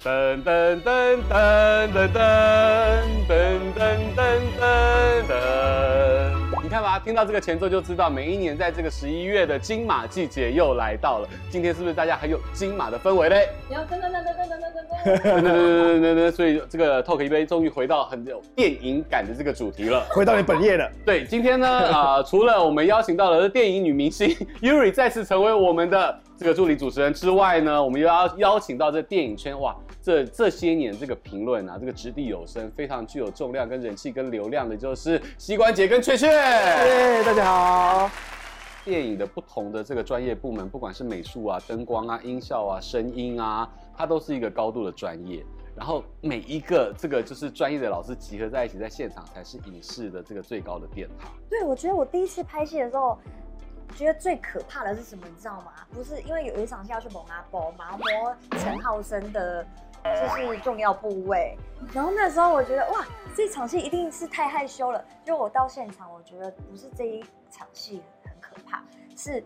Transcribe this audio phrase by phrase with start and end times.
[0.00, 2.14] 噔噔噔噔噔噔
[3.26, 3.34] 噔
[3.74, 4.22] 噔噔
[4.56, 4.62] 噔
[5.26, 5.32] 噔。
[6.62, 11.28] 你看吧，听到这个前奏就知道，每一年在这个十一月的金马季节又来到了。
[11.50, 13.48] 今天是不是大家很有金马的氛围嘞？
[13.70, 16.30] 有噔噔噔噔噔噔噔噔噔噔噔噔噔。
[16.30, 20.88] 所以这个 Talk 一杯终于回到很有电影感的这个主题了，回到你本业了。
[21.04, 24.28] 对，今天呢，啊、呃，除了我们邀请到了电影女明星
[24.62, 29.74] Yuri 再次成为我们的这个助理主持人之外呢，我们又要邀请到这电影圈哇。
[30.08, 36.26] 这这些年，这个评论啊，这个掷地有声，非常具有重量、跟人气、跟流量的，就是膝关节跟雀雀。
[36.28, 38.10] 耶，大家好。
[38.86, 45.44] 电影的不同的这个专业部门，不管是美术啊、灯光啊、音效啊、声音啊，它都是一个高度的专业。
[45.76, 51.30] 然后每一个这个就是专业的老师集合在一起，在现场才是影视的这个最高的殿堂。
[51.50, 53.18] 对，我觉得我第一次拍戏的时候，
[53.94, 55.26] 觉得最可怕的是什么？
[55.28, 55.72] 你知道吗？
[55.92, 59.66] 不是因为有一场戏要去蒙阿波嘛，摸陈浩生的。
[60.04, 61.56] 就是重要部位，
[61.92, 65.04] 然后那时候我觉得哇，这场戏一定是太害羞了。
[65.24, 68.82] 就我到现场，我觉得不是这一场戏很可怕，
[69.16, 69.44] 是，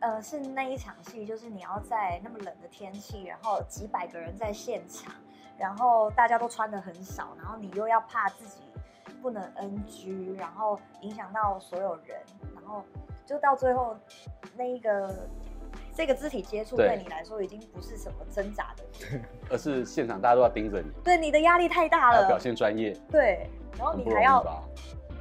[0.00, 5.12] 呃，是那一场戏，就是你要在那么冷的天气，然后几百个人在现场，
[5.58, 8.62] 然后大家都穿得很少，然后你又要怕自己
[9.20, 12.20] 不能 NG，然后影响到所有人，
[12.54, 12.82] 然后
[13.26, 13.96] 就到最后
[14.56, 15.28] 那一个。
[15.94, 16.96] 这个肢体接触对。
[17.02, 19.18] 你来说已经不是什么挣扎的，
[19.50, 23.48] 而是现场大家都要盯着你，对你的压力太大了，要表现专业，对，
[23.78, 24.42] 然后你还要，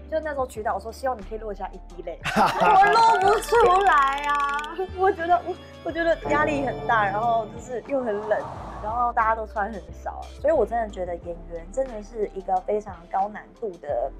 [0.09, 5.55] 就那时候渠导说希望你可以落下一滴泪， 我落不出来啊，我觉得我
[5.85, 8.39] 我觉得压力很大，然后就是又很冷，
[8.83, 14.11] 然后大家都穿很少，所以我真的觉得演员真的是一个非常高难度的。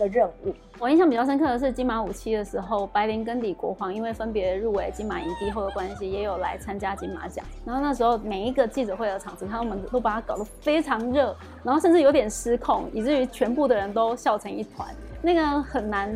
[0.00, 7.44] 的任务，我印象比较深刻的是金马五期的时候，白灵跟李国煌因为分别入围金马影帝后的关系，也有来参加金马奖。
[7.66, 14.88] 然后那时候每一个记者会的场子，他们都把它搞得非常热，然后甚至有点失控，以至于全部的人都笑成一团。
[15.22, 16.10] 那个很难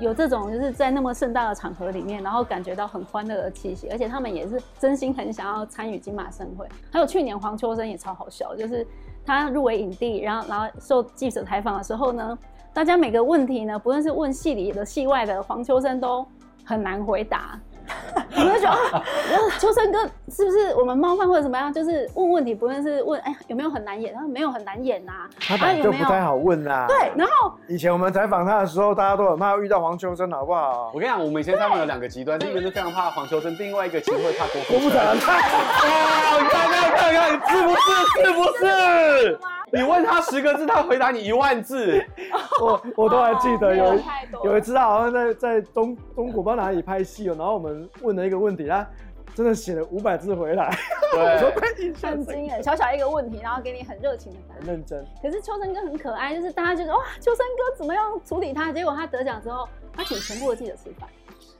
[0.00, 6.66] 有这种就是在那么盛大的场合里面，然后感觉到很欢乐的气息，而且他们也是真心很想要参与金马盛会。
[6.90, 8.84] 还有去年黄秋生也超好笑，就是
[9.24, 12.36] 他入围影帝，然后然后受记者采访的时候呢。
[12.72, 16.26] 大家每个问题呢，不论是问戏里的、戏外的，黄秋生都
[16.64, 17.58] 很难回答。
[18.36, 19.02] 你们就觉得啊，
[19.58, 19.98] 秋生哥
[20.28, 21.72] 是不是我们冒犯或者怎么样？
[21.72, 26.86] 就是问问题，不论是问哎有没有很难演，他说没有很难演呐、啊，他本来就不太好问啦、啊。
[26.86, 30.92] 对，然后以前我们采访他的时候，大家都很怕遇到黄秋生，好不好？
[30.94, 34.96] 我跟你讲，我们以前采访有两个极端，一个是非常怕黄秋生，另外一个其实会怕郭富城。
[34.96, 35.14] 哇，
[36.38, 37.82] 你看看看看，是不是？
[38.24, 39.40] 是不是？
[39.72, 42.04] 你问他十个字，他回答你一万字。
[42.60, 44.02] 我我都还记得有一
[44.44, 48.86] 有一次，他好像在在中中国不知道哪里拍戏哦，然后我们问了一个问题，他
[49.34, 50.70] 真的写了五百字回来。
[51.12, 51.38] 对，
[52.02, 55.04] 很惊人，小小一个问题，然后给你很热情的答案，很认真。
[55.22, 58.72] 可是秋生哥很可爱，就是大家觉得哇，秋生哥怎么样处理他？
[58.72, 61.08] 结果他得奖之后，他请全部的记者吃饭。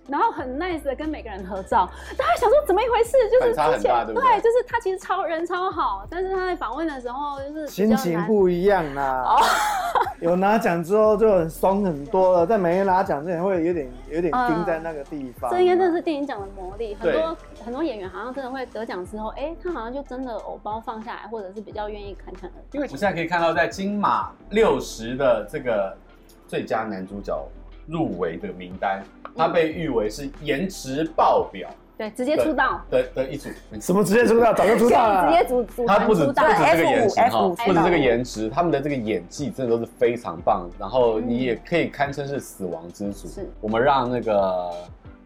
[0.09, 3.13] 然后很 nice 的跟每个人合照，大家想说怎么一回事？
[3.31, 9.25] 就是之前对，对，就是他其实超人超好，但是他在访问的时候就是心情不一样啦。
[9.25, 9.37] 哦、
[10.21, 15.49] 有拿奖之后就很松很多了，在没拿奖之前会有点有点盯在那个地方。
[15.51, 22.63] 嗯、这应该真的是电影奖的魔力，很多很多演员好像真的会得奖之后，哎，他好像就真的偶包放下来，或者是比较愿意侃侃而谈。
[22.73, 25.97] 因为我现在可以看到，在金马六十的这个
[26.49, 27.41] 最佳男主角
[27.91, 29.03] 入围的名单。
[29.37, 33.49] 他被誉为是颜值爆表，对，直接出道的的一组。
[33.81, 34.53] 什么直接出道？
[34.53, 35.31] 早就出道了。
[35.31, 35.87] 直接组组。
[35.87, 40.69] 他不止不止这个颜值哈，不止这个颜值，他们的这个演技真的都是非常棒。
[40.81, 43.29] 然后你也可以堪称是死亡之组。
[43.29, 43.49] 是。
[43.61, 44.73] 我们让那个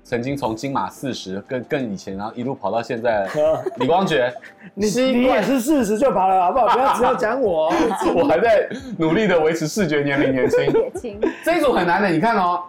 [0.04, 3.26] 曾经从金马四十更更以前，然后一路跑到现在，
[3.80, 4.30] 李光洁，
[4.74, 6.68] 你你也是四十就跑了，好不好？
[6.74, 7.72] 不要只要讲我，
[8.14, 8.68] 我还在
[8.98, 10.60] 努力的维持视觉年龄年轻。
[10.70, 11.20] 年轻。
[11.42, 12.62] 这一组很难的，你看哦，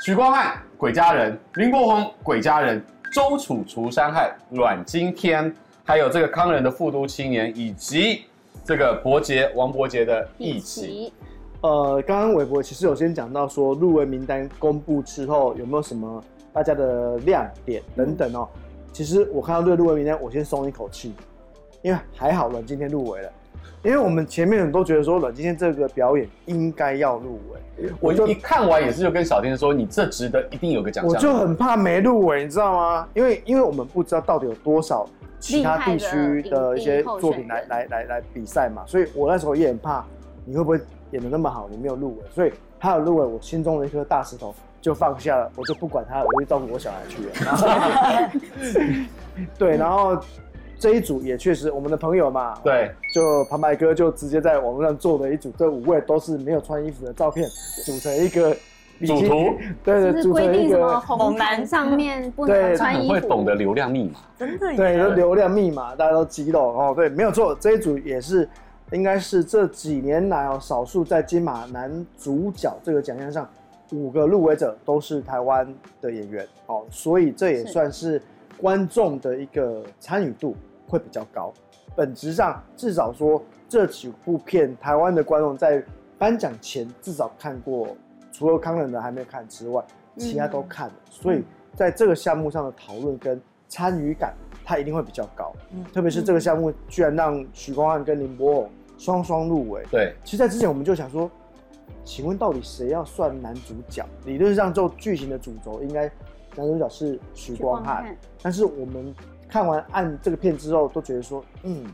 [0.00, 0.54] 许光汉。
[0.78, 2.82] 鬼家人，林国宏，鬼家人，
[3.12, 5.54] 周楚除山害，阮经天，
[5.84, 8.22] 还有这个康仁的复都青年，以及
[8.64, 11.12] 这个伯杰，王伯杰的义起。
[11.60, 18.48] 呃，刚刚韦伯其实有先讲到说入围名单公布之后有没有什么大家的亮点等等哦。
[18.54, 18.60] 嗯、
[18.92, 21.14] 其实我看到这个入围名单，我先松一口气，
[21.82, 23.30] 因为还好阮今天入围了。
[23.82, 31.14] 因为我们前面人都觉得说阮今天这个表演应该要入围，我就一看完也是就跟小天说，你这值得一定有个奖项。
[31.14, 33.08] 我就很怕没入围，你知道吗？
[33.14, 35.08] 因为因为我们不知道到底有多少
[35.38, 40.04] 其他地区的一些作品来来来来比赛嘛，所以我那时候也很怕
[40.44, 40.78] 你会不会
[41.12, 48.30] 演的那么好，你没有入围，所以他有入围，我心中的一颗大石头就放下了，我就不管他了，我就照顾我小孩去了。
[49.58, 50.18] 对，然后。
[50.78, 57.46] 这一组也确实，我们的朋友嘛，对，就旁白哥就直接在网络上做了一组，这五位都是没有穿衣服的照片，
[57.84, 58.56] 组成一个
[59.06, 68.48] 主图，对 对，组规定什么红蓝上面不能穿衣服，会懂得流量密码，真的，对，流量密码大家都激动哦，对，没有错，这一组也是
[68.92, 73.46] 应该是这几年来哦，少数在金马男主角这个奖项上。
[73.92, 75.66] 五个入围者都是台湾
[76.00, 78.22] 的演员，哦，所以这也算是
[78.56, 80.56] 观众的一个参与度
[80.88, 81.52] 会比较高。
[81.96, 85.82] 本质上，至少说这几部片，台湾的观众在
[86.16, 87.96] 颁奖前至少看过，
[88.32, 89.84] 除了康仁的还没看之外，
[90.16, 90.94] 其他都看了。
[91.06, 91.42] 嗯、所以
[91.74, 94.34] 在这个项目上的讨论跟参与感，
[94.64, 95.52] 它一定会比较高。
[95.72, 99.84] 嗯、特别是这个项目居然让许光汉跟林柏宏双双入围。
[99.90, 101.28] 对，其实在之前我们就想说。
[102.10, 104.04] 请问到底谁要算男主角？
[104.24, 106.10] 理论上就剧情的主轴应该
[106.56, 108.04] 男主角是许光汉，
[108.42, 109.14] 但是我们
[109.48, 111.86] 看完按这个片之后都觉得说，嗯，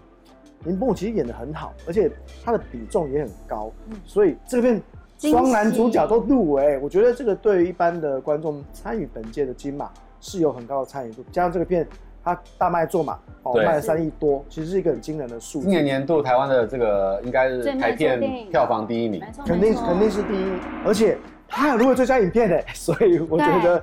[0.64, 2.10] 林柏宏其实演的很好，而且
[2.42, 4.82] 他的比重也很高，嗯、所以这个片
[5.18, 9.90] 双男主角都入围，我觉得这个对于一般的观众参与本届的金马
[10.22, 11.86] 是有很高的参与度，加上这个片。
[12.26, 15.67] 它大卖座嘛，哦，卖了三亿多，其实是一个很惊人的数字。
[15.67, 18.20] 今年年度台湾的这个应该是台片
[18.50, 20.52] 票房第一名，肯定肯定是第一，
[20.84, 23.81] 而且他有入围最佳影片的， 所以我觉得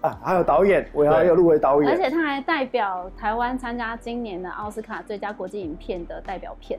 [0.00, 6.76] 啊，还有导演，我还有入围导演，而且他还代表台湾参加今年的奥斯卡最佳国际影片的代表片。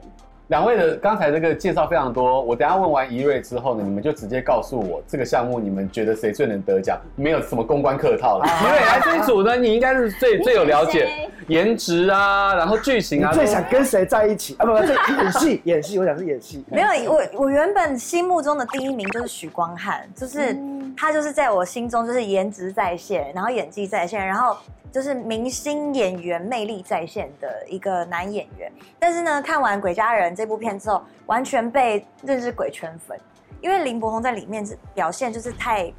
[0.48, 8.46] 两位的刚才这个介绍非常多，我等下问完怡瑞之后呢，你们就直接告诉我这个项目你们觉得谁最能得奖，没有什么公关客套了。
[8.46, 14.64] 怡瑞来这一组呢，你应该是最最有了解颜值啊，然后剧情啊，最想跟谁在一起啊？
[14.64, 16.64] 不不，演戏演戏，我想是演戏。
[16.70, 20.56] 没有，我我原本心目中的第一名就是许光汉，就是
[20.96, 24.56] 他就是在我心中就是颜值在线，然后演技在线，然后。
[24.92, 33.18] 就是明星演员魅力在线的一个男演员，但是呢，看完《鬼家人》这部片之后，完全被认识鬼圈粉，
[33.62, 35.92] 因为林柏宏在里面表现就是太，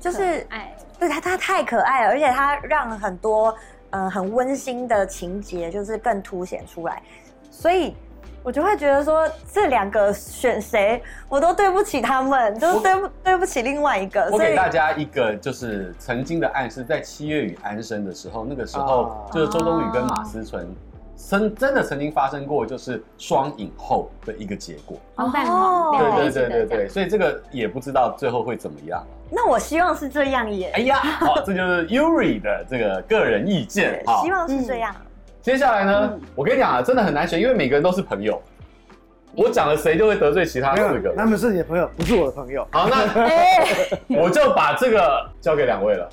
[0.00, 3.54] 就是爱，对他他太可爱了，而且他让很多
[3.90, 7.00] 呃很温馨的情节就是更凸显出来，
[7.50, 7.94] 所以。
[8.44, 14.26] 我就会觉得说，这两个选谁，我都对不起他们，都对不对不起另外一个。
[14.32, 20.72] 我给大家一个就是曾经的暗示，在《七月与安生》的时候，那个时候就是周冬雨跟马思纯，
[21.18, 24.96] 真真的曾经发生过就是双影后的一个结果。
[25.16, 25.30] 哦，
[25.98, 29.04] 对对对对对，所以这个也不知道最后会怎么样。
[29.30, 30.70] 那我希望是这样耶。
[30.74, 34.02] 哎呀，好，这就是 Yuri 的这个个人意见。
[34.22, 34.94] 希望是这样。
[35.42, 38.40] 接下来呢，嗯、我跟你讲啊，真的很难选，因为每个人都是朋友。
[39.34, 41.14] 我讲了谁就会得罪其他四个。
[41.14, 42.66] 他们是你的朋友，不是我的朋友。
[42.72, 42.96] 好，那
[44.22, 46.08] 我就把这个交给两位了。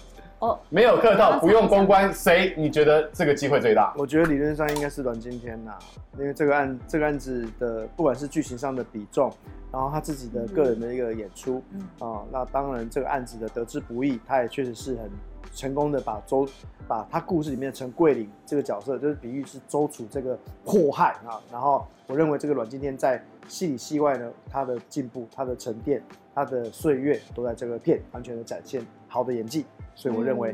[0.45, 2.13] 哦，没有客套，不用公关。
[2.13, 3.91] 谁你觉得这个机会最大？
[3.97, 5.71] 我觉得理论上应该是阮经天呐，
[6.19, 9.31] 因为这个案这个案子的不管是剧情上的比重，
[9.71, 15.09] 然后他自己的个人的一个演出，嗯啊，那当然这个案子的得之不易，他也确实是很。
[15.53, 16.45] 成功的把周，
[16.85, 21.39] 把他故事里面的陈桂林这个角色，就是比喻是周楚这个祸害啊。
[21.49, 26.03] 然后我认为这个阮经天在戏里戏外呢，他的进步、他的沉淀、
[26.33, 30.53] 他的岁月都在这个片完全的展现好的演技，所以我认为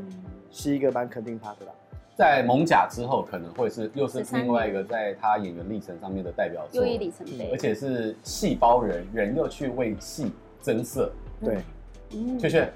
[0.51, 1.71] 是一个蛮肯定他的啦。
[2.15, 11.11] 在蒙甲之后，可能会是又是另外一个在他演员历程上面的代表作，里程碑，而且是细胞人，人又去为戏增色。
[11.43, 11.57] 对，
[12.13, 12.71] 嗯，确确。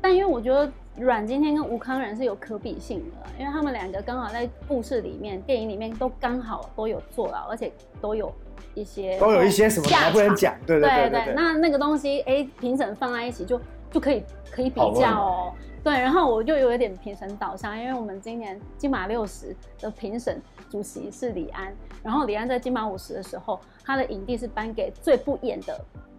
[0.00, 0.72] 但因为我觉得。
[0.98, 8.32] 阮今天跟吴康仁是有可比性的，因为他们两个刚好在故事里面、电影里面都刚好都有坐牢，而且都有
[8.72, 11.34] 一些都有一些什么还不能讲，对对对对，对，对。
[11.34, 13.60] 那那个东西，哎、欸，评审放在一起就
[13.96, 15.52] 就可以可以比较哦。
[15.82, 20.38] 对，然后我就有一点评审导向，因为我们今年金马六十的评审
[20.68, 25.72] 主席是李安，然后李安在金马五十的时候，他的影帝是颁给最不演的《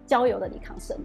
[0.08, 0.96] 郊游的李康生》。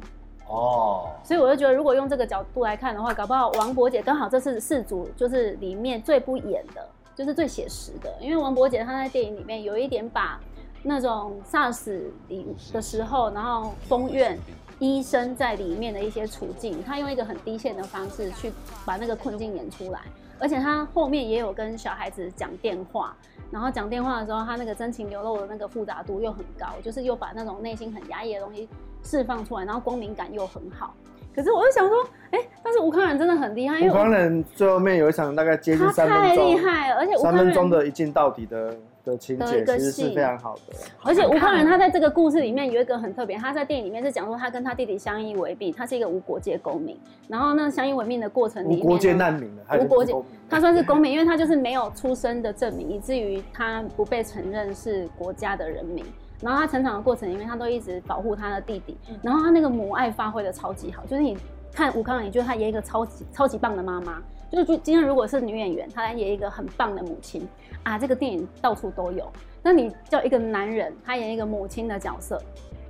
[0.52, 8.12] 哦，所以我就觉得，如果用这个角度来看的话，搞不好王柏杰刚好这是四组就是里面最不演的，就是最写实的。
[8.20, 10.42] 因为王柏杰他在电影里面有一点把
[10.84, 14.38] 那种 SARS 里的时候，然后封院
[14.80, 18.52] 医生在里面的一些处境，他用一个很低线的方式去
[18.86, 20.02] 把那个困境演出来。
[20.40, 23.16] 而且他后面也有跟小孩子讲电话，
[23.50, 28.68] 然后讲电话的时候，他那个真情流露的那个复杂度又很高，就是又把那种内心很压抑的东西
[29.04, 30.94] 释放出来，然后光明感又很好。
[31.36, 31.98] 可是我就想说，
[32.32, 40.74] 哎、欸，但是吴康仁真的很厉害，因为吴康仁最后面有一场大概接近三分钟，太厉害了，而且三分钟的一镜到底的的情节其实是非常好的。
[41.02, 46.98] 而且吴康仁他在这个故事里面有一个很特别，他在电影里面是讲说他跟他弟弟相依为命，他是一个无国界公民。
[47.28, 50.14] 然后那，相依为命的过程里面，无国界难民的，无国界，
[50.50, 56.06] 他算是公民，因为他就是没有出生的证明，以至于他不被承认是国家的人民。
[56.44, 58.98] 然后他成长的过程里面，他都一直保护他的弟弟。
[59.22, 61.38] 然后他那个母爱发挥的超级好，就是你
[61.72, 64.22] 看吴康仁，你觉得他演一个超级超级棒的妈妈。
[64.52, 67.48] 就是今天如果是女演员，她来演一个很棒的母亲
[67.82, 69.28] 啊，这个电影到处都有。
[69.64, 72.40] 那你叫一个男人，他演一个母亲的角色，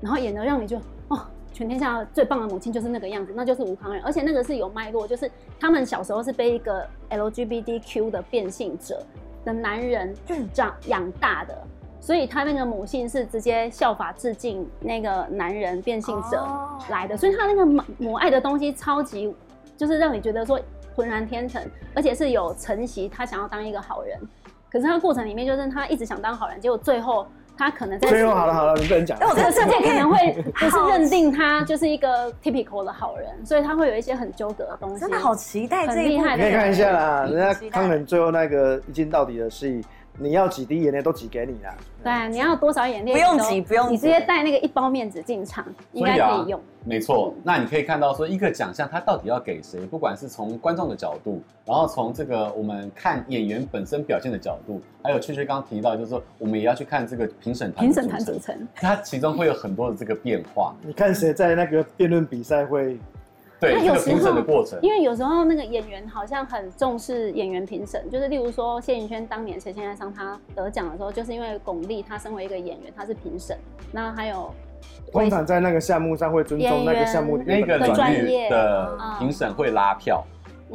[0.02, 0.76] 然后演的让你就
[1.08, 4.04] 哦，全天下最棒的母亲就是那个样子，那就是吴康仁。
[4.04, 9.02] 而且那个是有脉络，就是他们小时候是被一个 LGBTQ 的变性者
[9.46, 10.14] 的男人
[10.52, 11.58] 长养大的。
[12.04, 16.46] 所以他那个母性是直接效法致敬那个男人变性者
[16.90, 19.34] 来的，所以他那个母母爱的东西超级，
[19.78, 20.60] 就是让你觉得说
[20.94, 21.64] 浑然天成，
[21.96, 24.20] 而且是有承袭他想要当一个好人，
[24.70, 27.26] 可是他过程里面就是他一直想当好人，结果最后
[27.58, 35.00] 他可能在最后好了好了，你不能讲，这个世界可能会 不是认定他就是一个 typical 的好人，所以他会有一些很纠葛的东西。
[35.00, 39.82] 真的好期待这一部，你可以看一下啦，人家康仁最后那个一镜到底的戏。
[40.18, 41.76] 你要几滴眼泪都挤给你啦。
[42.04, 46.62] 对啊，你要多少眼泪不用挤，不用挤，你直接带那个一包面纸进场，应该可以用。
[46.86, 49.80] 没错，那你可以看到说一个奖项它到底要给谁？
[49.88, 57.86] 不管是从观众的角度，然后从这个我们看演员本身表现的角度，还有雀雀刚刚提到，就是说我们也要去看这个评审团。
[57.86, 60.76] 评审团组成，它其中会有很多的这个变化。
[60.84, 63.00] 你看谁在那个辩论比赛会？
[63.64, 73.58] 对，有时候的过程，因为有时候那个演员好像很重视演员评审，就是例如说谢盈轩当年谁先爱上他得奖的时候，就是因为巩俐她身为一个演员，她是评审，
[73.92, 74.54] 那还有
[75.12, 78.50] 通常在那个项目上会尊重那个项目那个专业。
[78.50, 80.24] 的评审会拉票，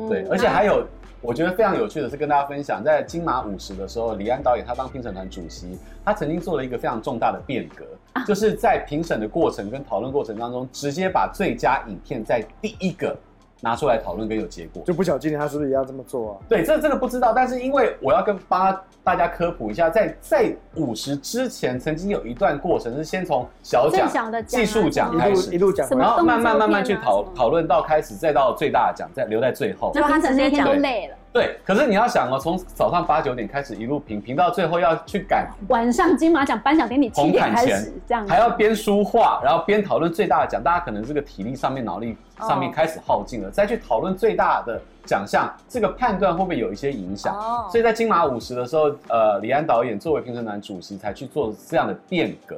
[0.09, 0.87] 对，而且还有。
[1.21, 7.85] 我觉得非常有趣的是跟大家分享，在金马五十的时候，李安导演他当评审团主席，他曾经做了一个非常重大的变革，
[8.27, 13.17] 就是在评审的过程跟讨论过程当中，直接把最佳影片在第一个。
[13.61, 16.39] 拿出来讨论跟有结果，就不晓得今天他是不是也要这么做啊？
[16.49, 17.33] 对，这真的不知道。
[17.33, 18.71] 但是因为我要跟八
[19.03, 24.09] 大家科普一下，在在五十之前，曾经有一段过程是先从小奖、
[24.47, 29.91] 技术奖开始，一路讲，然后慢慢慢慢去讨讨论到开始，再到最大奖，再留在最后。
[29.93, 31.17] 就他直接讲累了。
[31.39, 43.55] 对，可是你要想哦，从早上八九点开始一路评评到最后要去赶晚上金马奖颁奖典礼七点开始，这样还要边书画，然后边讨论最大的奖，大家可能这个体力上面、脑力上面开始耗尽了，oh.
[43.55, 47.71] 再去讨论最大的奖项，这个判断会不会有一些影响？Oh.
[47.71, 52.57] 所以在金马五十的时候，呃，李安导演作为评审团主席才去做这样的变革，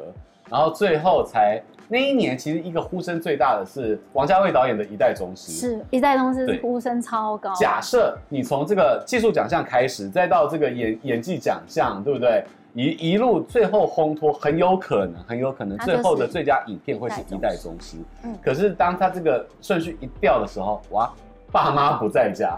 [0.51, 1.63] 然后最后才。
[1.93, 7.53] 那一年其实一个呼声最大的是王家卫导演的《一代宗师》，是《一代宗师》呼声超高。
[7.55, 12.45] 假设你从这个技术奖项开始，再到这个演演技奖项，对不对？
[12.75, 17.97] 一一路最后烘托，很有可能，很有可能最后的最佳影片会是《一代宗师》。
[18.23, 18.39] 嗯。
[18.41, 21.13] 可是当他这个顺序一掉的时候，哇，
[21.51, 22.57] 爸妈不在家，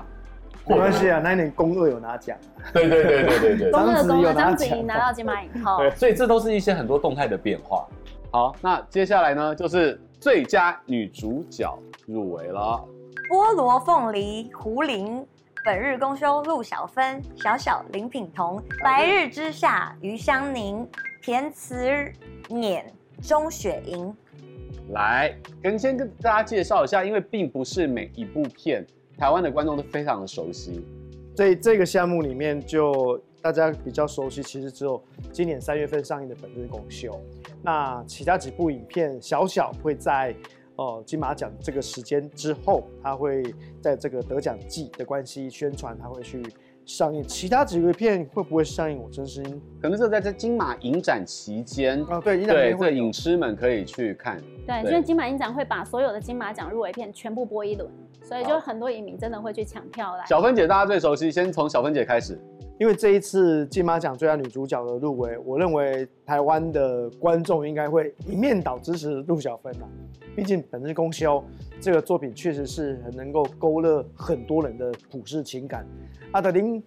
[0.69, 2.37] 没关系啊，那一年公二有拿奖。
[2.73, 5.79] 对对对对对对， 公二公二张子怡拿到金马影后。
[5.83, 7.87] 对，所以这都是一些很多动态的变化。
[8.31, 11.77] 好，那接下来呢，就是最佳女主角
[12.07, 12.83] 入围了。
[13.29, 15.27] 菠萝凤梨、胡林、
[15.65, 20.89] 本日公休、陆小芬、小小、林品彤、白日之下、余香凝、
[21.23, 21.91] 田慈
[22.49, 22.85] 念、
[23.21, 24.15] 钟雪莹。
[24.91, 30.85] 来，跟先跟大家介绍一下，因为并不是每一部片台湾的观众都非常的熟悉。
[31.35, 35.03] 这这个项目里面，就大家比较熟悉，其实只有
[35.33, 37.11] 今年三月份上映的《本日公休》。
[37.63, 40.35] 那其他几部影片，小小会在
[40.77, 43.43] 呃金马奖这个时间之后，他会
[43.81, 46.43] 在这个得奖季的关系宣传，他会去
[46.85, 47.23] 上映。
[47.23, 48.99] 其他几个片会不会上映？
[48.99, 49.43] 我真心
[49.81, 54.39] 可能是在这金马影展期间啊，对，影展对，这影痴们可以去看。
[54.67, 57.89] 对，因为金马影展会把所有的金马奖入围片全部播一轮，
[58.23, 60.25] 所以就很多影迷真的会去抢票来。
[60.27, 62.39] 小芬姐大家最熟悉，先从小芬姐开始。
[62.81, 69.87] 因为这一次金马奖最佳女主角的入围，我认为台湾的观众应该会一面倒支持陆小芬啊。
[70.35, 71.37] 毕竟《本日公休》
[71.81, 75.87] 这个作品确实是很能够勾勒很多人的普世情感。
[76.33, 76.83] 阿德林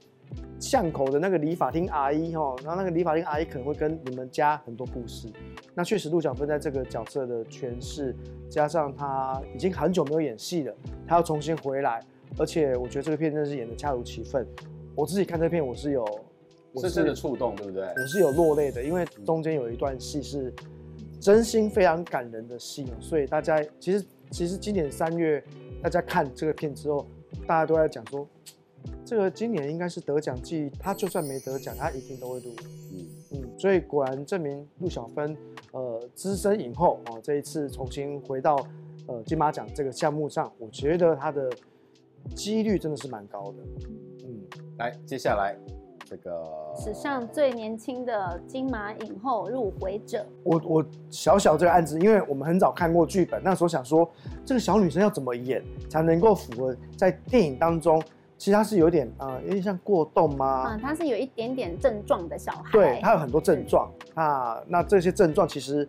[0.60, 5.28] 巷口的那个理发厅阿姨哈，然后那个理发厅阿姨可能会跟你们家很多故事。
[5.74, 8.16] 那确实陆小芬在这个角色的诠释，
[8.50, 10.74] 加上她已经很久没有演戏了，
[11.08, 12.02] 她要重新回来，
[12.38, 14.48] 而且我觉得这个片真的是演得恰如其分。
[14.96, 16.06] 我自己看这片，我是有
[16.78, 17.84] 深深的触动，对不对？
[17.84, 20.54] 我是有落泪的，因为中间有一段戏是
[21.20, 25.44] 真心非常感人的戏，所以大家其实其实今年三月
[25.84, 27.06] 大家看这个片之后，
[27.46, 28.26] 大家都在讲说，
[29.06, 32.56] 这个今年应该是得奖季，他就算没得奖，他一定都会入围。
[32.92, 35.38] 嗯嗯，所以果然证明陆小芬，
[35.72, 38.56] 呃，资深影后哦，这一次重新回到
[39.08, 41.50] 呃金马奖这个项目上，我觉得他的
[42.36, 43.58] 几率真的是蛮高的。
[44.24, 44.42] 嗯，
[44.80, 45.56] 来，接下来。
[46.08, 46.46] 这个
[46.78, 54.08] 史上最年轻的金马影后入围者，我我小小这个案子，因为我们很早看过剧本，那时候想说
[54.46, 58.00] 这个小女生要怎么演才能够符合在电影当中，
[58.38, 60.72] 其实他是有点呃有点像过动吗？
[60.72, 65.88] 嗯，他是有一点点症状的小孩，对，他有很多症状啊，那这些症状其实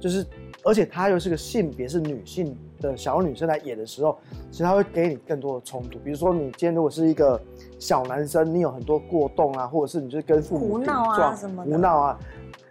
[0.00, 0.26] 就是，
[0.64, 4.18] 而且他又是个性别是女性的小女生来演的时候，
[4.50, 7.40] 其实他会给你更多的冲突，比如说你今天如果是一个。
[7.80, 12.18] 小男生，你有很多过动啊，或者是你就是跟父母胡闹啊什么的，胡闹啊，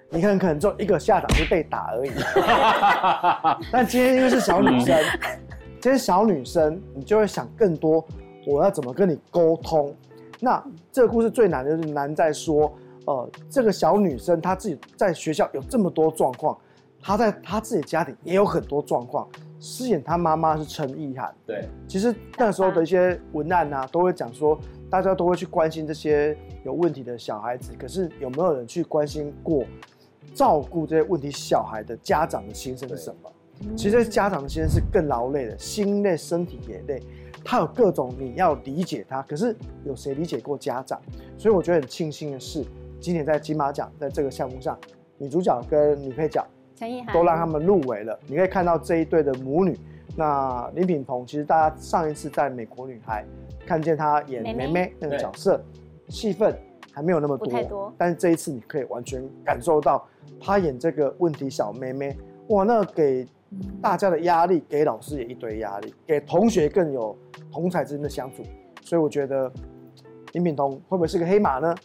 [0.10, 2.12] 你很可能就一个下场就被打而已。
[3.72, 5.02] 但今天因为是小女生，
[5.80, 8.06] 今天小女生，你就会想更多，
[8.48, 9.94] 我要怎么跟你沟通？
[10.40, 12.74] 那这个故事最难的就是难在说，
[13.06, 16.58] 呃，这个小女生她自己在学校有这么多状况，
[17.02, 19.28] 她在她自己家庭也有很多状况。
[19.60, 24.58] 饰演她妈妈是陈意涵，对，其实那时候的一些文案啊，都会讲说。
[24.90, 29.66] 大家都会去关心这些有问题的小孩子，可是有没有人去关心过
[30.34, 33.30] 照顾这些问题小孩的家长的心声是什么？
[33.76, 37.04] 其实家长的心声是更劳累的，心累，身体也累。
[37.50, 41.02] 他有各种你要理解他，可是有谁理解过家长？
[41.38, 42.66] 所以我觉得很庆幸的是，
[43.00, 44.78] 今年在金马奖在这个项目上，
[45.18, 48.20] 女主角跟女配角陈意涵都让他们入围了。
[48.28, 49.80] 你可以看到这一对的母女。
[50.18, 53.26] 那林品彤其实大家上一次在美国女孩。
[53.66, 55.62] 看见她演妹妹那个角色，
[56.08, 56.58] 戏份
[56.94, 60.08] 还没有那么多，多，但是这一次你可以完全感受到
[60.40, 63.28] 她演这个问题小妹妹，哇，那给
[63.82, 67.18] 大家的压力，给老师也一堆压力，给同学更有
[67.52, 68.44] 同侪之间的相处，
[68.82, 69.52] 所以我觉得
[70.34, 71.76] 林品彤会不会是个黑马呢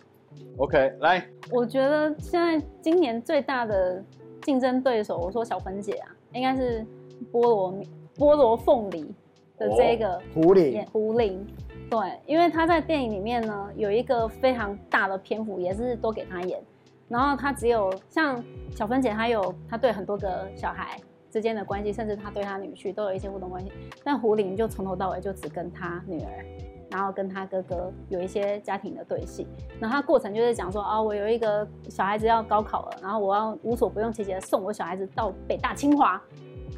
[0.56, 4.02] ？OK，来，我觉得现在今年最大的
[4.42, 6.84] 竞争对手，我说小芬姐啊，应该是
[7.32, 7.74] 菠萝
[8.16, 9.14] 菠萝凤梨
[9.56, 11.46] 的这个、哦、胡玲胡玲。
[11.90, 16.58] 对，因为他在电影里面呢，有一个非常大的篇幅，也是都给他演。
[17.06, 18.42] 然后他只有像
[18.74, 20.98] 小芬姐，她有她对很多个小孩
[21.32, 23.72] 之间的关系，甚至他对他女婿都有一些互动关系。
[24.04, 26.44] 但胡玲就从头到尾就只跟他女儿，
[26.90, 29.46] 然后跟他哥哥有一些家庭的对戏。
[29.80, 36.22] 然后他过程就是讲说啊，我有一个小孩子要高考了，然后我要无所不用其极的送我小孩子到北大清华。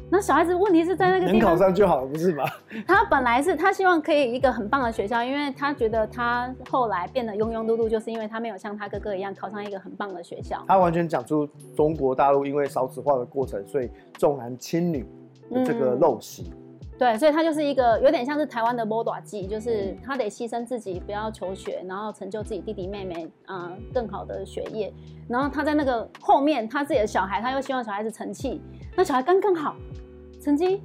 [0.09, 2.43] 那小孩子问题是在那个地方，能考上就好了，不是吗？
[2.87, 10.63] 他本来是他希望可以一个很棒的学校，因为他觉得他后来变得庸庸碌碌，就是因为他没有像他哥哥一样考上一个很棒的学校。
[10.67, 15.05] 他完全讲出中国大陆因为少子化的过程，所以重男轻女
[15.51, 16.51] 的这个陋习。
[16.51, 16.61] 嗯。
[16.97, 24.93] 对，所以他就是一个有点像是台湾的某大姐，就是他得牺牲自己，不要求学，然后成就自己弟弟妹妹啊、呃、更好的学业。
[25.27, 28.61] 然后他在那个后面，他自己的小孩，他又希望小孩子成器，
[28.95, 29.75] 那小孩刚刚好。
[30.45, 30.79] 成绩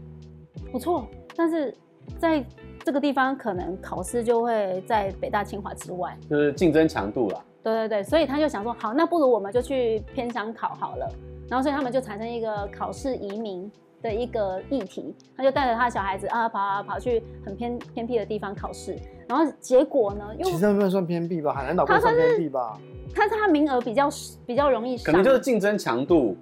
[0.72, 1.76] 不错，但是
[2.18, 2.42] 在
[2.82, 7.44] 这个地方可能考试就会在北大清华之外，就是竞争强度了。
[7.62, 11.06] 对对对，所以他就想说，好，那不如我们就去偏乡考好了。
[11.50, 13.70] 然后所以他们就产生一个考试移民
[14.00, 18.96] 的一个议题，他就带着他的小孩子啊跑啊跑去很偏偏僻的地方考试。
[19.28, 20.24] 然后结果呢？
[20.38, 22.80] 因为其实不能算偏僻吧，海南岛不算偏僻吧？
[23.14, 24.08] 他是他名额比较
[24.46, 26.34] 比较容易上，可能就是竞争强度。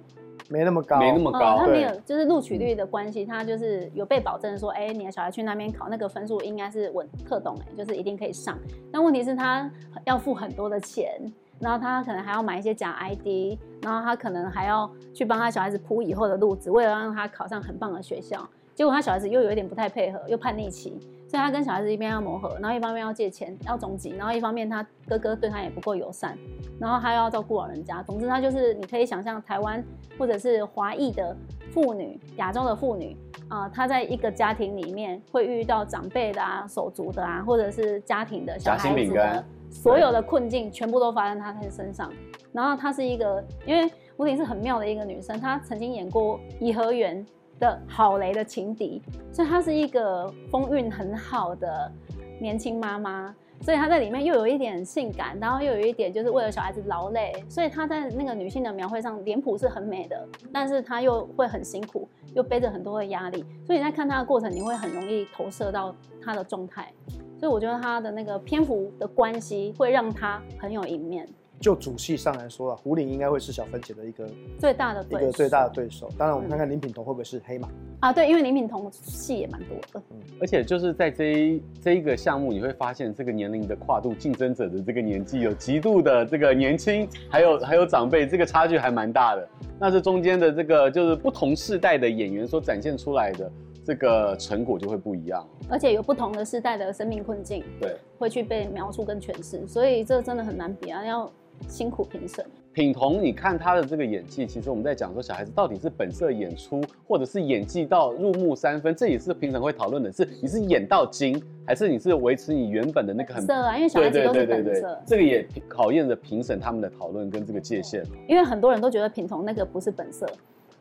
[0.49, 8.57] 没那么高，没那么高，他没有，就是录取率的关系，他就是有被保证说，哎，你的小孩去那边考，那个分数应该是稳特懂，哎，就是一定可以上。
[8.91, 9.71] 但问题是，他
[10.05, 11.11] 要付很多的钱，
[11.59, 18.49] 然后他可能还要买一些假 ID，然后他可能还要去帮他小孩子铺以后的路子，为了让他考上很棒的学校。
[18.79, 20.97] 结果他小孩子又有一点不太配合，又叛逆期。
[21.27, 26.37] 所以他跟小孩子一边要磨合，然后一方面要借钱，要总集，然后一方面他哥哥对他也不够友善，
[26.79, 28.01] 然后他又要照顾老人家。
[28.03, 29.83] 总之，他就是你可以想象台湾
[30.17, 31.35] 或者是华裔的
[31.73, 33.17] 妇女、亚洲的妇女
[33.49, 42.09] 啊、呃，他在一个家庭里面会遇到长辈的啊、手足的啊，或者是家庭的小孩子的所有的困境，全部都发生在他身上。
[42.53, 47.23] 然后她是一个，因为吴婷是很妙的一个女生，她曾经演过颐和园
[47.59, 51.91] 的郝雷的情敌，所以她是一个风韵很好的
[52.39, 66.91] 年轻妈妈，所以她在里面又有一点性感，然后又有一点就是为了小孩子劳累，所以她在那个女性的描绘上脸谱是很美的，但是她又会很辛苦，又背着很多的压力，所以你在看她的过程，你会很容易投射到她的状态，
[67.37, 71.27] 所以我觉得她的那个篇幅的关系会让她很有一面。
[71.59, 76.09] 就主戏上来说啊，胡林应该会是小芬姐的一个最大的一个最大的对手。
[76.17, 78.13] 当然，我们看看林品彤会不会是黑马、嗯、啊？
[78.13, 80.01] 对，因为林品彤戏也蛮多的。
[80.11, 89.47] 嗯，而且就是在这一这一个项目，你会发现这个年龄的跨度，竞争者的这个年纪有极度的这个年轻，还有还有长辈，这个差距还蛮大的。
[89.77, 93.51] 那这中间的这个就是不同世代的演员所展现出来的
[93.83, 95.45] 这个成果就会不一样。
[95.69, 101.29] 而且有不同的世代的生命困境，对，会去被描述跟诠释，所以这真的很难比啊，要。
[101.67, 113.75] 辛苦评审品彤，你看他的这个演技，其实我们在讲说小孩子到底是本色演出，或者是演技到入木三分，这也是评审会讨论的是，你是演到精，还是你是维持你原本的那个很色啊？
[113.75, 118.03] 因为小孩子都是本色，对对对这个也考验着评审他们的讨论跟这个界限。
[118.27, 120.25] 因为很多人都觉得品彤那个不是本色。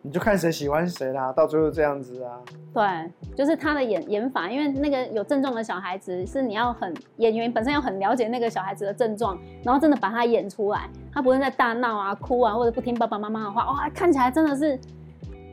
[0.02, 2.38] 你就看谁喜欢谁啦，到最后这样子啊。
[2.72, 14.78] 对，就是他的演演法，因为那个有症状的小孩子，是你要很演员本身要很了解那个小孩子的症状，然后真的把他演出来，他不会在大闹啊、哭啊，或者不听爸爸妈妈的话，哇，看起来真的是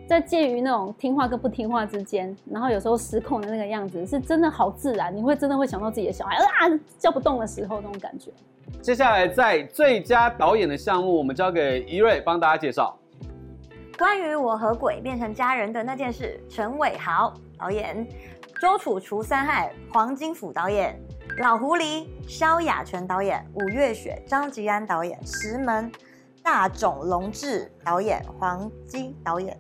[0.08, 8.32] 在介于那种听话跟不听话之间，然后有时候失控的那个样子，是真的好自然，你会真的会想到自己的小孩啊叫不动的时候那种感觉。
[8.82, 12.96] 接下来在最佳导演的项目，我们交给怡瑞帮大家介绍。
[13.98, 18.06] 关于我和鬼变成家人的那件事，陈伟豪导演，
[18.60, 21.00] 周楚除三害，黄金甫导演，
[21.40, 25.90] 老狐狸，萧亚全导演，五月雪，张吉安导演，石门，
[26.44, 29.58] 大冢龙志导演，黄基导演。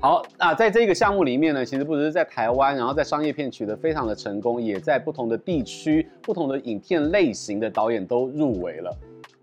[0.00, 8.90] 好，那在这个项目里面呢，其实不只是在台湾，然后在商业片取得非常的成功，也在不同的地区、不同的影片类型的导演都入围了。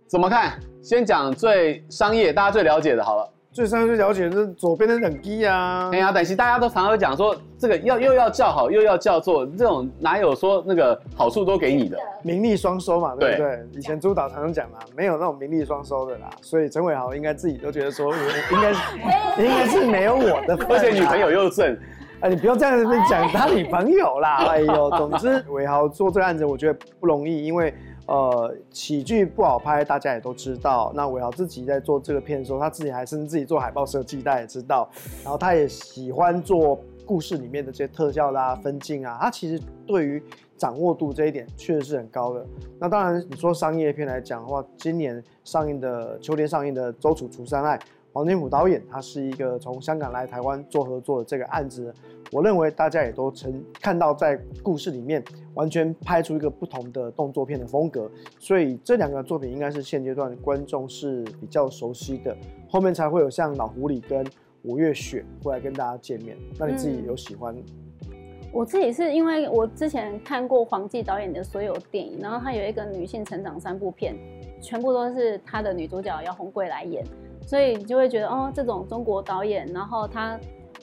[0.07, 0.59] 怎么看？
[0.81, 3.29] 先讲最商业，大家最了解的，好了。
[3.53, 5.91] 最上最了解的是左边的冷机啊！
[5.93, 11.95] 哎呀，但是大家都常常讲说，这个要又要叫好，又要叫座，这种哪有说那个好处都给你的？
[12.23, 13.45] 名利双收嘛，对不对？
[13.45, 16.31] 对以前朱导常常讲嘛，没有那种名利双收的啦。
[16.41, 18.71] 所以陈伟豪应该自己都觉得说，应该
[19.43, 21.77] 应该是没有我的，而且女朋友又正。
[22.21, 24.47] 哎，你不要这样子讲他女朋友啦！
[24.47, 27.71] 哎呦，总之伟豪做这个案子，我觉得不容易，因为。
[28.07, 30.91] 呃，喜剧不好拍，大家也都知道。
[30.93, 34.89] 那伟豪自己在做这个片的时候，他自己还是自己做海报设计，大家也知道。
[35.23, 40.21] 然后他也喜欢做故事里面的这些特效啦、分镜啊，他其实对于
[40.57, 42.45] 掌握度这一点确实是很高的。
[42.79, 47.77] 那当然，你说商业片来讲的话，今年上映的秋天上映的《周楚除三害》。
[48.13, 51.91] 黄金甫导演，他是一个从香港来台湾做合作的这个案子，
[52.31, 55.21] 我认为大家也都曾看到，在故事里面
[55.55, 62.37] 完全拍出一个不同的动作片的风格，所以这两个作品应该是现阶段观众是比较熟悉的，
[62.69, 64.23] 后面才会有像老狐狸跟
[64.61, 66.37] 五月雪过来跟大家见面。
[66.59, 67.55] 那你自己有喜欢？
[67.55, 68.13] 嗯，
[68.53, 74.15] 我自己是因为我之前看过黄季导演的所有电影，然后他有一个女性成长三部片，
[74.61, 77.03] 全部都是他的女主角姚红贵来演。
[77.45, 80.39] 所以你就会觉得哦，这种中国导演，然后他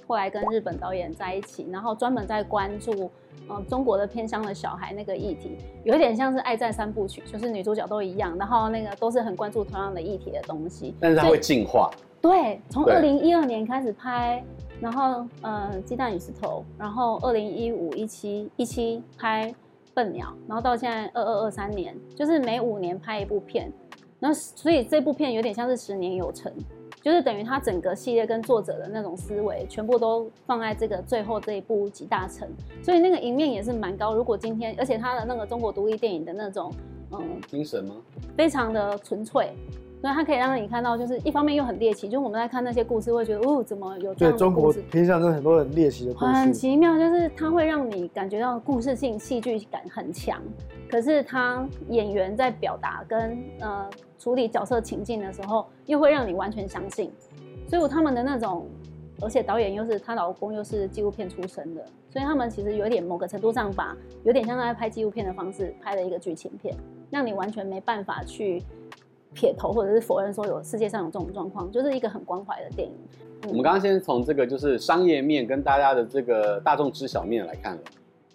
[0.07, 3.11] 后来跟日本导演在一起，然后专门在关注
[3.49, 10.95] 嗯中国的偏乡的小孩那个议题，有一点像是《爱在三部曲》，就是女主角都一样，然后那个都是很关注同样的议题的东西。
[11.01, 11.91] 但是它会进化。
[12.21, 14.45] 对，从二零一二年开始拍，
[14.81, 19.55] 然后呃鸡蛋与石头，然后二零一五一七一七拍
[19.95, 23.73] 笨鸟，然后到现在二二二三年，就是每五年拍一部片。
[24.21, 26.53] 那所以这部片有点像是十年有成，
[27.03, 32.47] 就是等于他整个系列跟作者的那种思维，全部都放在这个最后这一部集大成，
[32.83, 34.15] 所以那个赢面也是蛮高。
[34.15, 36.71] 如果今天，而且他的那个中国独立电影的那种，
[37.13, 37.97] 嗯，精神吗？
[38.37, 39.51] 非常的纯粹。
[40.01, 44.81] 所以它可以让你看到，就是一方面又很猎奇，就是我们在看那些故事会觉得，哦，怎么有这样的故事？
[44.81, 46.27] 对，中国偏向是很多很猎奇的故事。
[46.27, 50.41] 很奇妙，就是它会让你感觉到故事性、戏剧感很强，
[50.91, 57.13] 可是他演员在表达跟呃处理角色情境的时候，又会让你完全相信。
[57.69, 58.67] 所以他们的那种，
[59.21, 66.75] 而且导演又是她老公又是纪录片出身的，所以他们其实有点某个程度上把有点像在拍纪录片的方式拍了一个剧情片，
[67.11, 68.63] 让你完全没办法去。
[69.35, 72.95] 撇头或者是否认说有世界上有这种状况，就是一个很关怀的电影。
[73.43, 77.81] 嗯、我们刚刚先从这个就是商业面跟大家的这个大众知晓面来看了，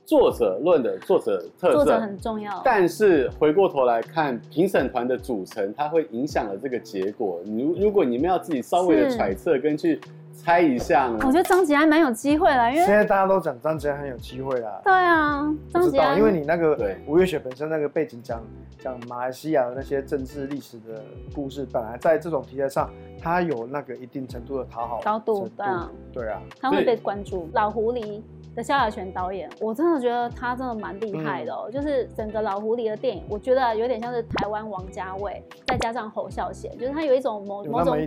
[0.05, 2.61] 作者论的作者特色，作者很重要。
[2.63, 7.39] 但是回过头来看评审团的组成，它会影响了这个结果。
[7.45, 9.99] 如如果你们要自己稍微的揣测跟去
[10.35, 11.17] 猜一下呢？
[11.21, 14.81] 我觉得张杰还蛮有机会的，因为现在大家都讲张杰很有机会啦。
[14.83, 18.43] 对啊，张杰，因为你那个对吴月雪本身那个背景讲
[18.77, 21.01] 讲马来西亚的那些政治历史的
[21.33, 27.49] 故事，本来在这种题材上，他有那个一定程度的讨好高度，对啊，对啊，他会被关注。
[27.53, 28.21] 老狐狸。
[28.55, 31.65] 的萧亚全导演，我真的觉得他真的蛮厉害的哦。
[31.67, 37.97] 嗯、就是整个老狐狸的电影，我觉得有点像是台湾王家卫，再加上侯孝贤，就是他有一种某某种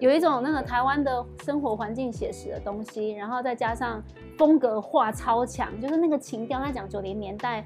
[0.00, 4.02] 有一种那个台湾的生活环境写实的东西，然后再加上
[4.38, 7.62] 风格化超强，就是那个情调，他讲九零年代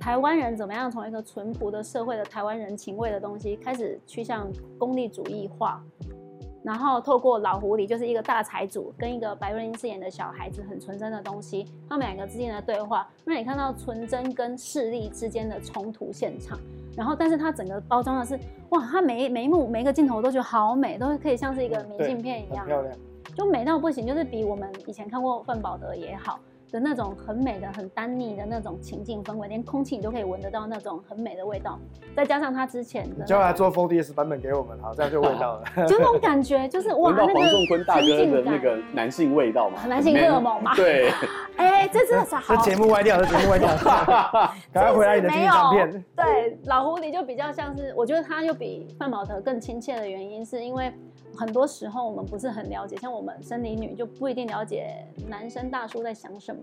[0.00, 5.80] 台湾人怎么样从一个淳朴的社会的台湾人情味的东西，开始趋向功利主义化。
[6.68, 16.58] 然后透过老狐狸，就是一个大财主跟一个白瑞英饰演的小孩子很纯真的东西，他们两个之间的对话，让你看到纯真跟势力之间的冲突现场。
[16.94, 22.94] 然后，但是它整个包装的是，哇，它每一每一幕每一个镜头都觉得好美，都可以像是一个明信片一样，漂亮，
[23.34, 26.38] 就美到不行，就是比我们以前看过范宝德也好。
[26.70, 31.78] 的那种很美的、很丹妮的那种情境氛围，连空气你都可以闻得到那种很美的味道。
[32.14, 35.64] 再加上他之前的，叫他做 4DS 版本给我们，好，这样就味道了。
[35.88, 40.74] 就那种感觉，就是哇，那个黄仲坤大哥的那个男性味道嘛，男性荷尔蒙嘛。
[40.76, 41.10] 对，
[41.56, 42.56] 哎，这真的是好。
[42.56, 43.68] 这节目歪掉，这节目歪掉。
[44.72, 46.04] 赶快回来你的经典照片。
[46.16, 50.92] 对，老狐狸就比较像是，我觉得他又比范宝德更亲切的原因，是因为。
[51.38, 56.62] 很多时候我们不是很了解，像我们生理女就不一定了解男生大叔在想什么，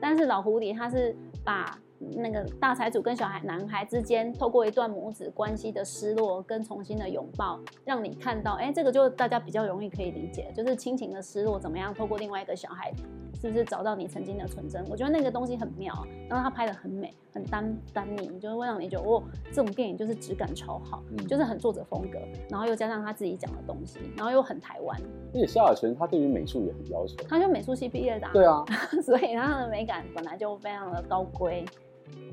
[0.00, 1.78] 但是老狐狸他是把。
[2.16, 12.92] 那个大财主跟小孩男孩之间，透过一段母子关系的失落跟重新的拥抱，让你看到，哎，这个就大家比较容易可以理解，就是亲情的失落怎么样透过另外一个小孩，
[13.40, 14.84] 是不是找到你曾经的纯真？
[14.88, 15.94] 我觉得那个东西很妙，
[16.28, 22.18] 然后他拍的很美，很单单宁，就是会让你觉得，哦，这种电影就是质感超好，嗯、就是很作者风格，
[22.50, 25.00] 然后又加上他自己讲的东西，然后又很台湾。
[25.32, 28.64] 而且萧亚全他对于美术也很要求，他就美术系毕业的、啊，对啊，
[29.02, 31.64] 所以他的美感本来就非常的高规。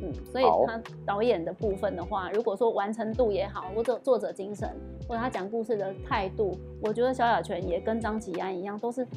[0.04, 4.68] 嗯，所以他导演的部分的话，如果说完成度也好，或者作者精神，
[5.08, 9.08] 或者他讲故事的态度，我觉得萧亚全也跟张吉安一样，都是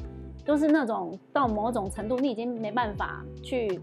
[0.45, 3.79] 都是那种到某种程度，你已经没办法去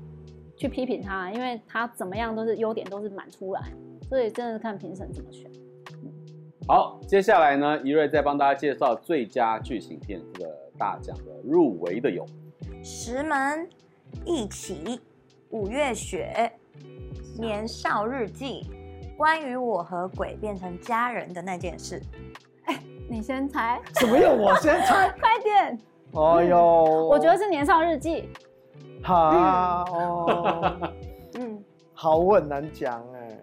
[0.57, 3.63] 去批评他，因为他怎么样都是优点都是满出来，
[4.09, 5.51] 所以真的是看评审怎么选。
[6.69, 12.25] 好，接下来呢，一瑞再帮大家介绍最佳剧情片这个大奖的入围的有
[12.85, 13.67] 《石门》、
[14.25, 15.01] 一起、
[15.51, 16.53] 五月雪。
[17.38, 18.68] 年少日记，
[19.16, 22.01] 关于我和鬼变成家人的那件事。
[22.64, 23.81] 哎，你先猜。
[23.95, 25.09] 怎么用我先猜？
[25.21, 25.79] 快点！
[26.14, 28.29] 哎呦，我觉得是年少日记。
[29.03, 30.92] 好哦，
[31.35, 31.64] 嗯，
[31.95, 33.38] 好，我很难讲哎。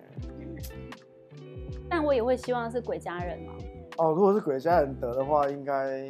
[1.89, 3.53] 但我也会希望是鬼家人嘛。
[3.97, 6.09] 哦，如果是鬼家人得的话，应该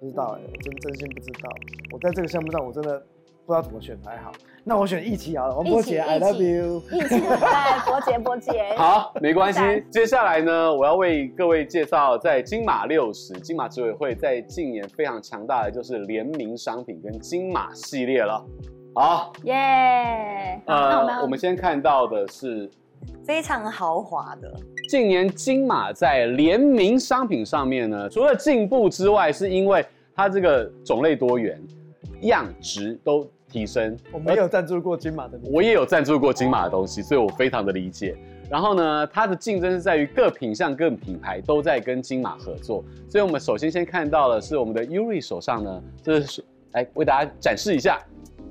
[0.00, 1.50] 不知道哎，我真真心不知道。
[1.92, 3.06] 我在这个项目上，我真的。
[3.50, 4.30] 不知道怎么选才好，
[4.62, 5.56] 那我选一起好了。
[5.56, 6.80] 王柏杰，I love you。
[6.92, 8.74] 一起，对，柏杰，柏杰。
[8.76, 9.60] 好，没关系。
[9.90, 18.40] 接下来呢，我要为各位介绍，在金马六十，金马执委会在近年非常强大的就是联名商品跟金马系列了。
[18.94, 20.62] 好，耶。
[20.66, 22.70] 呃，我们先看到的是
[23.24, 24.48] 非常豪华的。
[24.88, 29.84] 近年金马在联名商品上面呢，除了进步之外，是因为
[30.14, 31.60] 它这个种类多元，
[32.20, 33.28] 样值都。
[33.50, 38.16] 提升，我没有赞助过金马的，我也有赞助过金马的东西，所以我非常的理解。
[38.48, 48.00] 然后呢，它的竞争是在于各品相、各品牌都在跟金马合作，所以我们首先先看到的是我们的 Yuri 手上呢，这是来为大家展示一下，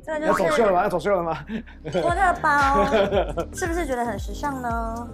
[0.01, 0.83] 这就是要走秀了吗？
[0.83, 1.45] 要走秀了吗？
[2.01, 2.85] 波特包，
[3.53, 5.07] 是不是觉得很时尚呢？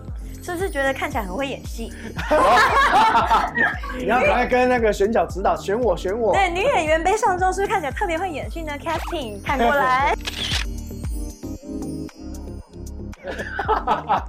[0.45, 1.91] 是不是觉得看起来很会演戏？
[3.97, 6.35] 你要来跟那个选角指导，选我，选我。
[6.35, 10.15] 对，女演员背上周是不是看起来特别会演戏呢？Casting，看过来，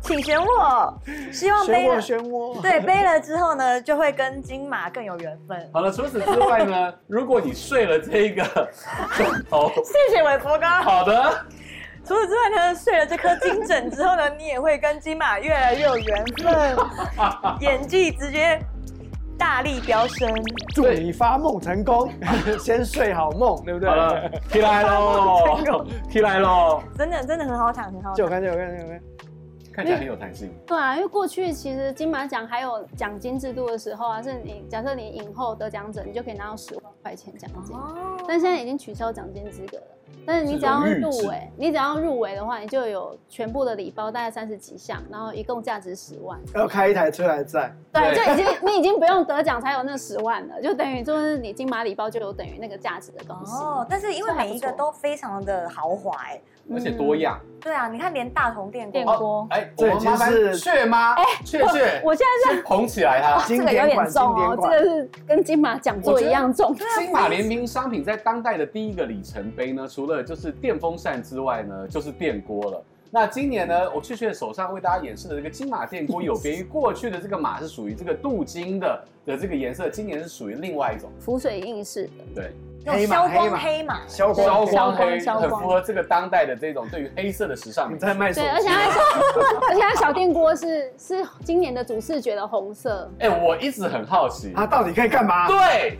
[0.00, 0.98] 请选我。
[1.30, 5.70] 希望背了，选我，对，背了之后呢，就会跟金马更有缘分。
[5.74, 8.42] 好了，除此之外呢，如果你睡了这一个
[9.18, 10.64] 枕头， 谢谢韦伯哥。
[10.66, 11.44] 好的。
[12.08, 16.76] 除此之外呢，睡了这颗金枕之后呢，你也会跟金马越来越有缘分，
[17.60, 18.58] 演技直接
[19.38, 20.26] 大力飙升。
[20.74, 22.10] 祝你发梦成功，
[22.58, 23.90] 先睡好梦，对不对？
[23.90, 26.82] 好了，起来喽，起来喽！
[26.96, 28.14] 真的真的很好躺，很好躺。
[28.14, 29.00] 就我看，就我看，就我看，
[29.78, 30.52] 看起来很有弹性。
[30.66, 36.82] 对啊，因为过去其实金马奖还有奖金制度的时候啊，是你假设你影后得奖者，你就可以拿到十万。
[37.00, 39.84] 块钱奖金，哦，但现在已经取消奖金资格了。
[40.26, 46.38] 但是你只要入围，你只要入围的话，你就有全部的礼包，大概三十几项，然后一共价值十万。
[46.54, 47.72] 要开一台车来载。
[47.92, 53.52] 对，就已经 你已经不用得奖才有那十万了，就等于就是你金马礼包就有等于那个价值的东西。
[53.54, 56.40] 哦，但是因为每一个都非常的豪华，哎，
[56.72, 57.38] 而且多样。
[57.60, 61.14] 对啊，你看连大同电电锅，哎，这已经是雀妈？
[61.14, 66.74] 哎，雀雀，我现在是捧起来它，这个有点重哦，这个是跟金马讲座一样重。
[66.74, 72.82] 金马联名商品在当代的第一个里程碑呢，除了就是电风扇之外呢，就是电锅了。
[73.10, 82.52] 那今年呢，我雀雀手上为大家演示的这个金马电锅，有别于过去的这个马是属于这个镀金的的这个颜色，今年是属于另外一种浮水印式的，对，
[82.84, 87.98] 黑马黑马黑马，消光消黑，很符合这个当代的这种对于黑色的时尚你。
[87.98, 93.10] 在卖什么，对，而且它 而且它小电锅是是今年的主视觉的红色。
[93.20, 95.48] 哎，我一直很好奇，它到底可以干嘛？
[95.48, 95.98] 对。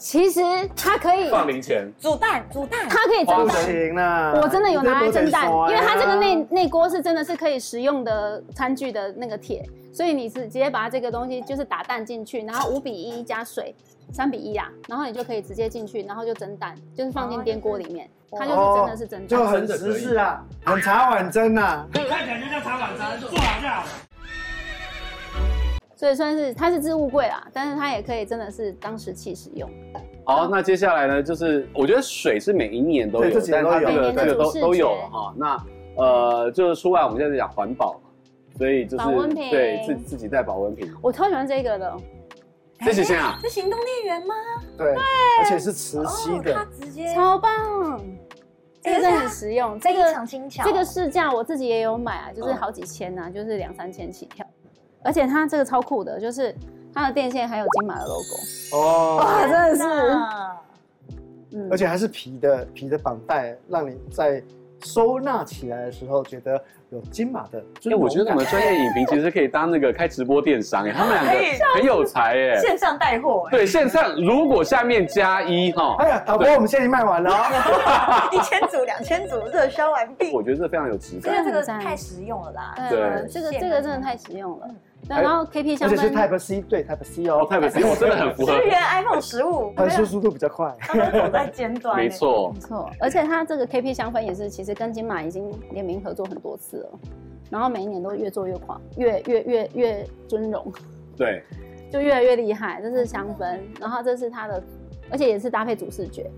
[0.00, 0.40] 其实
[0.74, 1.92] 它可以放零钱。
[2.00, 3.64] 煮蛋，煮蛋，它可以蒸蛋。
[3.66, 13.74] 行了，我真的有拿来蒸蛋，因为它这个内内锅是真的是可以食用的餐具的那个铁，所以你是直接把它这个东西就是打蛋进去，然后五比一加水，
[14.10, 23.84] 三比一啊，然后你就可以直接进去，然后就蒸蛋，就是放进电锅里面，它就是真的是蒸蛋，就很时事啊，很茶碗蒸啊，看起来就像茶碗蒸，做好就好。
[26.00, 29.68] 所以算是它是置物柜啦，但是它也可以真的是当食器使用。
[30.24, 35.34] 好，那接下来呢，就是我觉得水是每一年都有，但它这个这个都都有了哈。
[35.36, 35.66] 那
[36.02, 38.08] 呃，就是出来我们现在讲环保嘛，
[38.56, 39.04] 所以就是
[39.50, 40.90] 对自自己带保温瓶。
[41.02, 41.94] 我超喜欢这个的，
[42.78, 43.38] 这是谁啊？
[43.42, 44.34] 是行动电源吗？
[44.78, 47.52] 对，而且是磁吸的，它直接超棒，
[48.82, 49.78] 这个真的很实用。
[49.78, 50.02] 这个
[50.64, 54.46] 这个市价我自己也有买啊，就是好几千啊，就是两三千起跳。
[55.02, 56.54] 而且它这个超酷的，就是
[56.94, 59.82] 它的电线还有金马的 logo 哦，哇，真的是，
[61.54, 64.42] 嗯，而且还是皮的皮的绑带，让你在
[64.82, 67.62] 收纳起来的时候觉得有金马的。
[67.82, 71.32] 因为我觉得我们专业影评其实可以当那个开直播电商哎，他们两个
[71.74, 73.46] 很有才哎，线上带货。
[73.50, 77.30] 对，线上如果下面加一哈，哎呀，导播我们现在已经卖完了，
[78.32, 84.68] 一千组两千组热销完毕，我觉得这非常有质感，因为这个太实用了啦，对，这个这个真的太实用了。
[85.08, 88.52] 然后 KP 香氛，而且是 Type C，对 Type C 哦，Type C， 我真的很符合。
[88.52, 91.96] 支援 iPhone 十五， 传输速度比较快，它们走在尖端。
[91.96, 92.90] 没错，没错。
[93.00, 96.90] 而且它这个 KP 香氛也是，其实跟金马已经联名合作很多次了，
[97.50, 100.72] 然后每一年都越做越狂，越越越越尊荣。
[101.16, 101.42] 对，
[101.90, 102.80] 就越来越厉害。
[102.80, 104.62] 这是香氛，然后这是它的，
[105.10, 106.30] 而且也是搭配主视觉，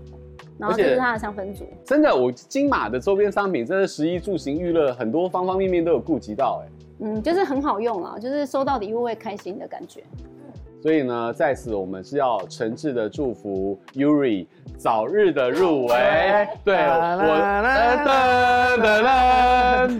[0.57, 1.63] 然后这是它的香氛组。
[1.85, 6.69] 真的，我金马的周边商品，真的食衣住行娱乐很多方方面面都有顾及到，哎。
[7.03, 10.01] 嗯，就是很好用啊，就是收到礼物会开心的感觉。
[10.81, 15.95] 所以呢，在此我们是要诚挚的祝福 Yuri 早日的入围。
[16.65, 19.01] 对，我噔噔噔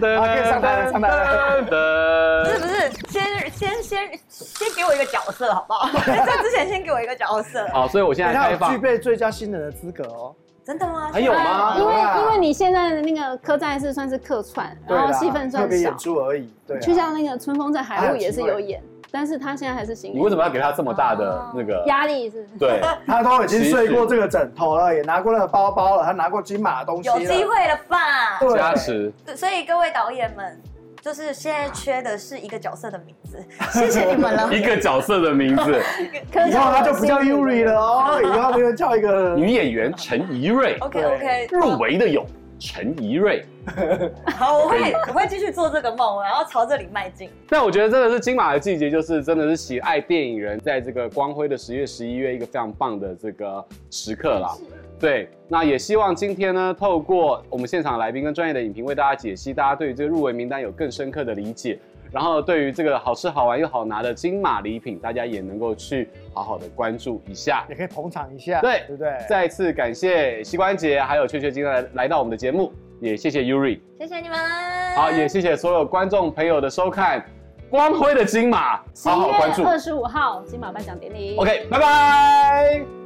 [0.00, 2.44] 噔噔噔。
[2.44, 5.88] 不是不是，先先先先给我一个角色好不好？
[6.06, 7.66] 在这之前先给我一个角色。
[7.68, 8.70] 好，所以我现在开放。
[8.70, 10.34] 具备最佳新人的资格哦。
[10.64, 11.10] 真的吗？
[11.12, 11.76] 还有吗？
[11.78, 16.50] 因为因为你现在的那个客栈是算是客串，然后戏份算少，演出而已。
[16.66, 20.18] 对，就像那个春风在海陆也是有演，但是他现在还是新人。
[20.18, 22.30] 你为什么要给他这么大的那个压力？
[22.30, 22.46] 是？
[22.58, 28.38] 对， 他都已经睡过这个枕头了，也拿过那个包包了，他拿过金马的东西，有机会了吧？
[28.54, 29.12] 加持。
[29.36, 30.60] 所以各位导演们。
[31.04, 33.38] 就是现在缺的是一个角色的名字，
[33.70, 34.48] 谢谢你们了。
[34.56, 35.78] 一个角色的名字，
[36.50, 40.78] 以后他就不叫 Yuri 了哦，以后就叫一个女演员陈怡瑞。
[40.80, 42.24] OK OK，入围的有
[42.58, 43.44] 陈怡瑞。
[44.38, 47.28] 好，我会我会继续做这个梦，然后朝这里迈进。
[47.50, 54.56] 但我觉得真的是金马的季节，就是真的是喜爱电影人在这个光辉的十月、十一月一个非常棒的这个时刻啦。
[54.98, 61.78] 对，那也希望今天呢，透过我们现场来宾跟专业的影评为大家解析，大家对于这个入围名单有更深刻的理解，
[62.10, 69.12] 然后对于这个好吃好玩又好拿的金马礼品，大家也能够去好好的关注一下，也可以捧场一下，对，对不对？
[69.28, 74.38] 再次感谢膝关节还有雀雀今天来来到我们的节目，也谢谢 Yuri，谢谢你们，
[74.96, 77.22] 好，也谢谢所有观众朋友的收看，
[77.68, 83.03] 光辉的金马，好好关注，二十五号金马颁奖典礼，OK，拜拜。